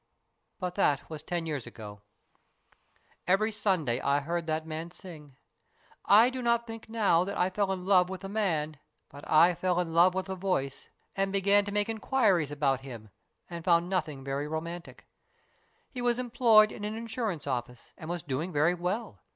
"But 0.59 0.73
that 0.73 1.11
was 1.11 1.21
ten 1.21 1.45
years 1.45 1.67
ago. 1.67 2.01
Every 3.27 3.51
Sunday 3.51 3.99
I 4.01 4.19
heard 4.19 4.47
that 4.47 4.65
man 4.65 4.89
sing. 4.89 5.35
I 6.05 6.31
do 6.31 6.41
not 6.41 6.65
think 6.65 6.89
now 6.89 7.23
that 7.23 7.37
I 7.37 7.51
fell 7.51 7.71
in 7.71 7.85
love 7.85 8.09
with 8.09 8.21
the 8.21 8.27
man, 8.27 8.77
but 9.09 9.23
I 9.29 9.53
fell 9.53 9.79
in 9.79 9.93
love 9.93 10.15
with 10.15 10.25
the 10.25 10.33
voice, 10.35 10.89
and 11.15 11.31
began 11.31 11.65
to 11.65 11.71
make 11.71 11.87
inquiries 11.87 12.49
about 12.49 12.81
him, 12.81 13.11
and 13.47 13.63
found 13.63 13.89
nothing 13.89 14.23
very 14.23 14.47
romantic. 14.47 15.05
He 15.91 16.01
was 16.01 16.17
em 16.17 16.31
ployed 16.31 16.71
in 16.71 16.83
an 16.83 16.95
insurance 16.97 17.45
office 17.45 17.93
and 17.95 18.09
was 18.09 18.23
doing 18.23 18.51
very 18.51 18.73
well. 18.73 19.19